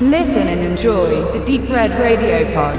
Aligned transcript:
Listen 0.00 0.48
and 0.48 0.60
enjoy 0.60 1.22
the 1.32 1.38
Deep 1.46 1.70
Red 1.70 1.92
Radio 1.92 2.44
Pod. 2.52 2.76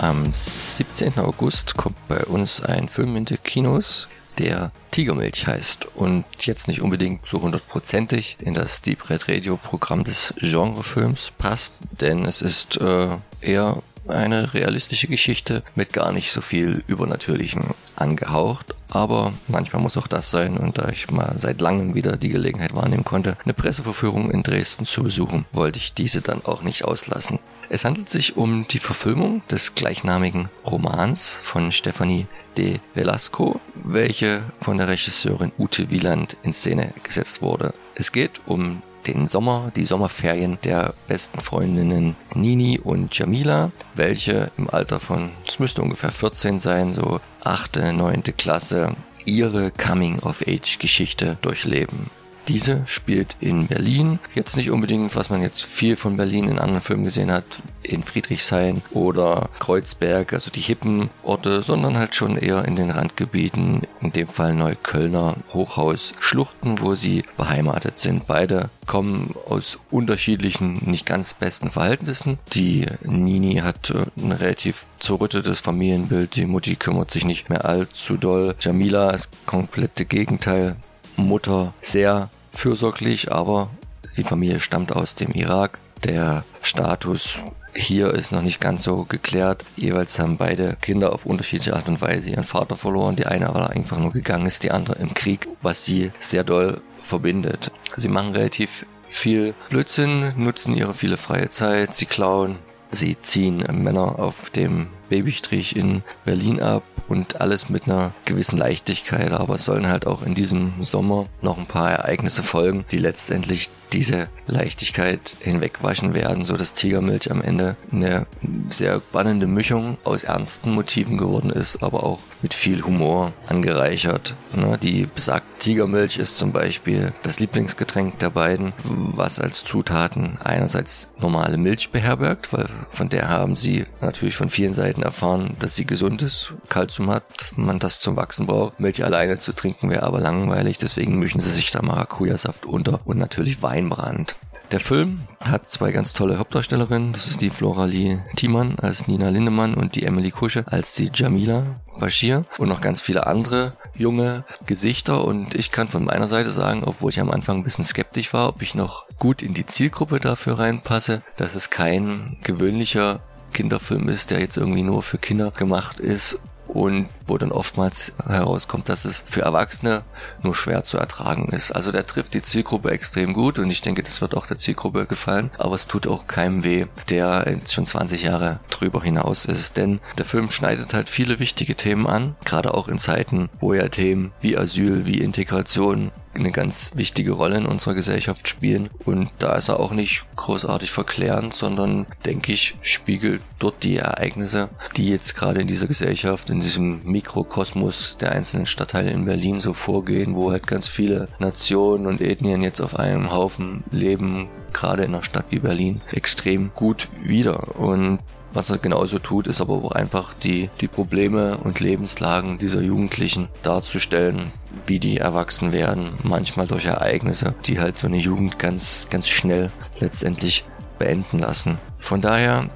Am 0.00 0.24
17. 0.32 1.16
August 1.20 1.76
kommt 1.76 1.96
bei 2.08 2.24
uns 2.24 2.60
ein 2.60 2.88
Film 2.88 3.14
in 3.14 3.24
die 3.24 3.36
Kinos, 3.36 4.08
der 4.40 4.72
Tigermilch 4.90 5.46
heißt 5.46 5.86
und 5.94 6.24
jetzt 6.40 6.66
nicht 6.66 6.82
unbedingt 6.82 7.24
so 7.24 7.40
hundertprozentig 7.40 8.38
in 8.40 8.52
das 8.52 8.82
Deep 8.82 9.08
Red 9.10 9.28
Radio 9.28 9.56
Programm 9.56 10.02
des 10.02 10.34
Genrefilms 10.38 11.30
passt, 11.38 11.74
denn 12.00 12.24
es 12.24 12.42
ist 12.42 12.80
äh, 12.80 13.16
eher 13.40 13.80
eine 14.08 14.54
realistische 14.54 15.06
Geschichte 15.06 15.62
mit 15.74 15.92
gar 15.92 16.12
nicht 16.12 16.32
so 16.32 16.40
viel 16.40 16.82
Übernatürlichem 16.88 17.74
angehaucht. 17.96 18.73
Aber 18.94 19.32
manchmal 19.48 19.82
muss 19.82 19.96
auch 19.96 20.06
das 20.06 20.30
sein 20.30 20.56
und 20.56 20.78
da 20.78 20.88
ich 20.88 21.10
mal 21.10 21.34
seit 21.36 21.60
langem 21.60 21.94
wieder 21.94 22.16
die 22.16 22.28
Gelegenheit 22.28 22.76
wahrnehmen 22.76 23.04
konnte, 23.04 23.36
eine 23.44 23.52
Presseverführung 23.52 24.30
in 24.30 24.44
Dresden 24.44 24.86
zu 24.86 25.02
besuchen, 25.02 25.46
wollte 25.52 25.80
ich 25.80 25.94
diese 25.94 26.20
dann 26.20 26.44
auch 26.44 26.62
nicht 26.62 26.84
auslassen. 26.84 27.40
Es 27.68 27.84
handelt 27.84 28.08
sich 28.08 28.36
um 28.36 28.68
die 28.68 28.78
Verfilmung 28.78 29.42
des 29.50 29.74
gleichnamigen 29.74 30.48
Romans 30.64 31.36
von 31.42 31.72
Stefanie 31.72 32.28
de 32.56 32.78
Velasco, 32.94 33.60
welche 33.74 34.44
von 34.58 34.78
der 34.78 34.86
Regisseurin 34.86 35.50
Ute 35.58 35.90
Wieland 35.90 36.36
in 36.44 36.52
Szene 36.52 36.94
gesetzt 37.02 37.42
wurde. 37.42 37.74
Es 37.96 38.12
geht 38.12 38.42
um 38.46 38.80
den 39.06 39.26
Sommer, 39.26 39.70
die 39.76 39.84
Sommerferien 39.84 40.58
der 40.64 40.94
besten 41.08 41.40
Freundinnen 41.40 42.16
Nini 42.34 42.78
und 42.82 43.16
Jamila, 43.16 43.70
welche 43.94 44.50
im 44.56 44.68
Alter 44.70 45.00
von, 45.00 45.30
es 45.46 45.58
müsste 45.58 45.82
ungefähr 45.82 46.10
14 46.10 46.58
sein, 46.58 46.92
so 46.92 47.20
8., 47.42 47.92
9. 47.92 48.22
Klasse, 48.36 48.96
ihre 49.24 49.70
Coming-of-Age-Geschichte 49.70 51.38
durchleben. 51.42 52.10
Diese 52.48 52.82
spielt 52.86 53.36
in 53.40 53.68
Berlin. 53.68 54.18
Jetzt 54.34 54.56
nicht 54.56 54.70
unbedingt, 54.70 55.16
was 55.16 55.30
man 55.30 55.40
jetzt 55.40 55.64
viel 55.64 55.96
von 55.96 56.16
Berlin 56.16 56.48
in 56.48 56.58
anderen 56.58 56.82
Filmen 56.82 57.04
gesehen 57.04 57.32
hat, 57.32 57.44
in 57.82 58.02
Friedrichshain 58.02 58.82
oder 58.92 59.48
Kreuzberg, 59.58 60.32
also 60.32 60.50
die 60.50 60.60
hippen 60.60 61.10
Orte, 61.22 61.62
sondern 61.62 61.96
halt 61.96 62.14
schon 62.14 62.36
eher 62.36 62.64
in 62.64 62.76
den 62.76 62.90
Randgebieten, 62.90 63.82
in 64.00 64.12
dem 64.12 64.28
Fall 64.28 64.54
Neuköllner 64.54 65.36
Hochhausschluchten, 65.52 66.80
wo 66.80 66.94
sie 66.94 67.24
beheimatet 67.36 67.98
sind. 67.98 68.26
Beide 68.26 68.70
kommen 68.86 69.34
aus 69.48 69.78
unterschiedlichen, 69.90 70.80
nicht 70.84 71.06
ganz 71.06 71.34
besten 71.34 71.70
Verhältnissen. 71.70 72.38
Die 72.52 72.86
Nini 73.02 73.56
hat 73.56 73.90
äh, 73.90 74.06
ein 74.16 74.32
relativ 74.32 74.86
zerrüttetes 74.98 75.60
Familienbild, 75.60 76.36
die 76.36 76.46
Mutti 76.46 76.76
kümmert 76.76 77.10
sich 77.10 77.24
nicht 77.24 77.48
mehr 77.48 77.64
allzu 77.64 78.16
doll. 78.16 78.54
Jamila 78.60 79.10
ist 79.10 79.30
komplette 79.46 80.04
Gegenteil. 80.04 80.76
Mutter 81.16 81.74
sehr 81.82 82.28
fürsorglich, 82.52 83.32
aber 83.32 83.70
die 84.16 84.24
Familie 84.24 84.60
stammt 84.60 84.94
aus 84.94 85.14
dem 85.14 85.32
Irak. 85.32 85.78
Der 86.04 86.44
Status 86.62 87.38
hier 87.74 88.12
ist 88.12 88.30
noch 88.30 88.42
nicht 88.42 88.60
ganz 88.60 88.84
so 88.84 89.04
geklärt. 89.04 89.64
Jeweils 89.76 90.18
haben 90.18 90.36
beide 90.36 90.76
Kinder 90.80 91.12
auf 91.12 91.26
unterschiedliche 91.26 91.74
Art 91.74 91.88
und 91.88 92.00
Weise 92.00 92.30
ihren 92.30 92.44
Vater 92.44 92.76
verloren. 92.76 93.16
Die 93.16 93.26
eine 93.26 93.52
war 93.54 93.70
einfach 93.70 93.98
nur 93.98 94.12
gegangen 94.12 94.46
ist, 94.46 94.62
die 94.62 94.70
andere 94.70 94.96
im 94.96 95.14
Krieg, 95.14 95.48
was 95.62 95.84
sie 95.84 96.12
sehr 96.18 96.44
doll 96.44 96.80
verbindet. 97.02 97.72
Sie 97.96 98.08
machen 98.08 98.32
relativ 98.32 98.86
viel 99.08 99.54
Blödsinn, 99.68 100.32
nutzen 100.36 100.74
ihre 100.74 100.94
viele 100.94 101.16
freie 101.16 101.48
Zeit, 101.48 101.94
sie 101.94 102.06
klauen, 102.06 102.56
sie 102.90 103.16
ziehen 103.20 103.64
Männer 103.70 104.18
auf 104.18 104.50
dem 104.50 104.88
Babystrich 105.08 105.76
in 105.76 106.02
Berlin 106.24 106.60
ab 106.60 106.82
und 107.08 107.40
alles 107.40 107.68
mit 107.68 107.84
einer 107.84 108.12
gewissen 108.24 108.58
Leichtigkeit, 108.58 109.32
aber 109.32 109.56
es 109.56 109.64
sollen 109.64 109.88
halt 109.88 110.06
auch 110.06 110.22
in 110.22 110.34
diesem 110.34 110.82
Sommer 110.82 111.24
noch 111.42 111.58
ein 111.58 111.66
paar 111.66 111.90
Ereignisse 111.90 112.42
folgen, 112.42 112.84
die 112.90 112.98
letztendlich 112.98 113.70
diese 113.94 114.28
Leichtigkeit 114.46 115.36
hinwegwaschen 115.40 116.14
werden, 116.14 116.44
so 116.44 116.56
dass 116.56 116.74
Tigermilch 116.74 117.30
am 117.30 117.40
Ende 117.40 117.76
eine 117.92 118.26
sehr 118.66 118.96
spannende 118.96 119.46
Mischung 119.46 119.98
aus 120.04 120.24
ernsten 120.24 120.72
Motiven 120.72 121.16
geworden 121.16 121.50
ist, 121.50 121.82
aber 121.82 122.02
auch 122.02 122.18
mit 122.42 122.52
viel 122.54 122.82
Humor 122.82 123.32
angereichert. 123.46 124.34
Ne, 124.52 124.78
die 124.82 125.06
besagte 125.06 125.48
Tigermilch 125.60 126.18
ist 126.18 126.36
zum 126.36 126.52
Beispiel 126.52 127.14
das 127.22 127.40
Lieblingsgetränk 127.40 128.18
der 128.18 128.30
beiden, 128.30 128.72
was 128.82 129.38
als 129.38 129.64
Zutaten 129.64 130.38
einerseits 130.42 131.08
normale 131.18 131.56
Milch 131.56 131.90
beherbergt, 131.90 132.52
weil 132.52 132.68
von 132.90 133.08
der 133.08 133.28
haben 133.28 133.56
sie 133.56 133.86
natürlich 134.00 134.36
von 134.36 134.50
vielen 134.50 134.74
Seiten 134.74 135.02
erfahren, 135.02 135.56
dass 135.60 135.76
sie 135.76 135.86
gesund 135.86 136.20
ist, 136.20 136.54
Kalzium 136.94 137.10
hat, 137.10 137.24
man 137.56 137.78
das 137.78 137.98
zum 137.98 138.16
Wachsen 138.16 138.46
braucht. 138.46 138.78
Milch 138.78 139.04
alleine 139.04 139.38
zu 139.38 139.52
trinken 139.52 139.90
wäre 139.90 140.04
aber 140.04 140.20
langweilig, 140.20 140.78
deswegen 140.78 141.18
mischen 141.18 141.40
sie 141.40 141.50
sich 141.50 141.70
da 141.70 141.82
Maracuja-Saft 141.82 142.66
unter 142.66 143.00
und 143.04 143.18
natürlich 143.18 143.62
Weinbrand. 143.62 144.36
Der 144.70 144.80
Film 144.80 145.22
hat 145.40 145.68
zwei 145.68 145.92
ganz 145.92 146.12
tolle 146.12 146.38
Hauptdarstellerinnen. 146.38 147.12
Das 147.12 147.28
ist 147.28 147.40
die 147.40 147.50
Flora 147.50 147.84
Lee 147.84 148.20
Thiemann 148.36 148.78
als 148.78 149.08
Nina 149.08 149.28
Lindemann 149.28 149.74
und 149.74 149.94
die 149.94 150.04
Emily 150.04 150.30
Kusche 150.30 150.64
als 150.66 150.94
die 150.94 151.10
Jamila 151.12 151.80
Bashir 151.98 152.44
und 152.58 152.68
noch 152.68 152.80
ganz 152.80 153.00
viele 153.00 153.26
andere 153.26 153.74
junge 153.94 154.44
Gesichter. 154.66 155.24
Und 155.24 155.54
ich 155.54 155.70
kann 155.70 155.88
von 155.88 156.04
meiner 156.04 156.28
Seite 156.28 156.50
sagen, 156.50 156.82
obwohl 156.84 157.10
ich 157.10 157.20
am 157.20 157.30
Anfang 157.30 157.58
ein 157.58 157.64
bisschen 157.64 157.84
skeptisch 157.84 158.32
war, 158.32 158.48
ob 158.48 158.62
ich 158.62 158.74
noch 158.74 159.06
gut 159.18 159.42
in 159.42 159.52
die 159.52 159.66
Zielgruppe 159.66 160.18
dafür 160.18 160.58
reinpasse, 160.58 161.22
dass 161.36 161.54
es 161.54 161.70
kein 161.70 162.38
gewöhnlicher 162.42 163.20
Kinderfilm 163.52 164.08
ist, 164.08 164.30
der 164.30 164.40
jetzt 164.40 164.56
irgendwie 164.56 164.82
nur 164.82 165.02
für 165.02 165.18
Kinder 165.18 165.50
gemacht 165.50 166.00
ist 166.00 166.40
und 166.74 167.08
wo 167.26 167.38
dann 167.38 167.52
oftmals 167.52 168.12
herauskommt, 168.26 168.88
dass 168.88 169.04
es 169.04 169.24
für 169.26 169.42
Erwachsene 169.42 170.02
nur 170.42 170.54
schwer 170.54 170.84
zu 170.84 170.98
ertragen 170.98 171.48
ist. 171.50 171.70
Also 171.70 171.92
der 171.92 172.06
trifft 172.06 172.34
die 172.34 172.42
Zielgruppe 172.42 172.90
extrem 172.90 173.32
gut 173.32 173.58
und 173.58 173.70
ich 173.70 173.80
denke, 173.80 174.02
das 174.02 174.20
wird 174.20 174.36
auch 174.36 174.46
der 174.46 174.58
Zielgruppe 174.58 175.06
gefallen, 175.06 175.50
aber 175.56 175.74
es 175.74 175.86
tut 175.86 176.06
auch 176.06 176.26
keinem 176.26 176.64
weh, 176.64 176.86
der 177.08 177.58
schon 177.66 177.86
20 177.86 178.24
Jahre 178.24 178.60
drüber 178.70 179.02
hinaus 179.02 179.46
ist, 179.46 179.76
denn 179.76 180.00
der 180.18 180.24
Film 180.24 180.50
schneidet 180.50 180.92
halt 180.92 181.08
viele 181.08 181.38
wichtige 181.38 181.76
Themen 181.76 182.06
an, 182.06 182.36
gerade 182.44 182.74
auch 182.74 182.88
in 182.88 182.98
Zeiten, 182.98 183.48
wo 183.60 183.72
ja 183.72 183.88
Themen 183.88 184.32
wie 184.40 184.58
Asyl, 184.58 185.06
wie 185.06 185.18
Integration, 185.18 186.10
eine 186.34 186.50
ganz 186.50 186.92
wichtige 186.94 187.32
Rolle 187.32 187.56
in 187.56 187.66
unserer 187.66 187.94
Gesellschaft 187.94 188.48
spielen. 188.48 188.90
Und 189.04 189.30
da 189.38 189.54
ist 189.54 189.68
er 189.68 189.80
auch 189.80 189.92
nicht 189.92 190.24
großartig 190.36 190.90
verklärend, 190.90 191.54
sondern, 191.54 192.06
denke 192.24 192.52
ich, 192.52 192.76
spiegelt 192.82 193.42
dort 193.58 193.82
die 193.82 193.96
Ereignisse, 193.96 194.68
die 194.96 195.08
jetzt 195.08 195.34
gerade 195.36 195.60
in 195.60 195.66
dieser 195.66 195.86
Gesellschaft, 195.86 196.50
in 196.50 196.60
diesem 196.60 197.02
Mikrokosmos 197.04 198.18
der 198.18 198.32
einzelnen 198.32 198.66
Stadtteile 198.66 199.10
in 199.10 199.24
Berlin 199.24 199.60
so 199.60 199.72
vorgehen, 199.72 200.34
wo 200.34 200.50
halt 200.50 200.66
ganz 200.66 200.88
viele 200.88 201.28
Nationen 201.38 202.06
und 202.06 202.20
Ethnien 202.20 202.62
jetzt 202.62 202.80
auf 202.80 202.98
einem 202.98 203.32
Haufen 203.32 203.84
leben, 203.90 204.48
gerade 204.72 205.04
in 205.04 205.14
einer 205.14 205.24
Stadt 205.24 205.46
wie 205.50 205.60
Berlin, 205.60 206.02
extrem 206.10 206.72
gut 206.74 207.08
wieder. 207.22 207.78
Und 207.78 208.18
was 208.54 208.70
er 208.70 208.78
genauso 208.78 209.18
tut, 209.18 209.46
ist 209.46 209.60
aber 209.60 209.74
auch 209.74 209.92
einfach 209.92 210.32
die, 210.32 210.70
die 210.80 210.88
Probleme 210.88 211.58
und 211.58 211.80
Lebenslagen 211.80 212.58
dieser 212.58 212.80
Jugendlichen 212.80 213.48
darzustellen, 213.62 214.52
wie 214.86 214.98
die 214.98 215.18
erwachsen 215.18 215.72
werden, 215.72 216.14
manchmal 216.22 216.66
durch 216.66 216.86
Ereignisse, 216.86 217.54
die 217.66 217.80
halt 217.80 217.98
so 217.98 218.06
eine 218.06 218.18
Jugend 218.18 218.58
ganz, 218.58 219.08
ganz 219.10 219.28
schnell 219.28 219.70
letztendlich 219.98 220.64
beenden 220.98 221.38
lassen. 221.38 221.78
Von 221.98 222.20
daher 222.20 222.70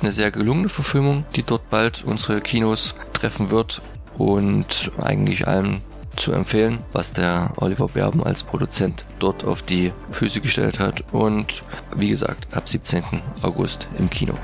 eine 0.00 0.12
sehr 0.12 0.30
gelungene 0.30 0.68
Verfilmung, 0.68 1.24
die 1.34 1.42
dort 1.42 1.68
bald 1.70 2.04
unsere 2.04 2.40
Kinos 2.40 2.94
treffen 3.12 3.50
wird 3.50 3.82
und 4.16 4.92
eigentlich 5.02 5.48
allen 5.48 5.82
zu 6.16 6.32
empfehlen, 6.32 6.78
was 6.92 7.12
der 7.12 7.52
Oliver 7.56 7.88
Berben 7.88 8.22
als 8.22 8.44
Produzent 8.44 9.04
dort 9.18 9.44
auf 9.44 9.62
die 9.62 9.92
Füße 10.10 10.40
gestellt 10.40 10.78
hat 10.78 11.04
und 11.12 11.64
wie 11.96 12.10
gesagt 12.10 12.54
ab 12.54 12.68
17. 12.68 13.02
August 13.42 13.88
im 13.98 14.10
Kino. 14.10 14.34